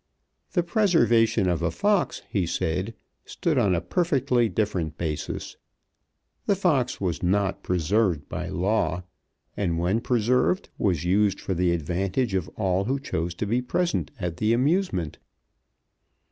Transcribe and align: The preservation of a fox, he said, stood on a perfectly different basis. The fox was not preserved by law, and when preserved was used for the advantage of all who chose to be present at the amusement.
The 0.53 0.63
preservation 0.63 1.47
of 1.47 1.61
a 1.61 1.69
fox, 1.69 2.23
he 2.27 2.47
said, 2.47 2.95
stood 3.23 3.59
on 3.59 3.75
a 3.75 3.81
perfectly 3.81 4.49
different 4.49 4.97
basis. 4.97 5.57
The 6.47 6.55
fox 6.55 6.99
was 6.99 7.21
not 7.21 7.61
preserved 7.61 8.27
by 8.27 8.49
law, 8.49 9.03
and 9.55 9.77
when 9.77 10.01
preserved 10.01 10.69
was 10.79 11.03
used 11.05 11.39
for 11.39 11.53
the 11.53 11.69
advantage 11.71 12.33
of 12.33 12.49
all 12.57 12.85
who 12.85 12.99
chose 12.99 13.35
to 13.35 13.45
be 13.45 13.61
present 13.61 14.09
at 14.19 14.37
the 14.37 14.53
amusement. 14.53 15.19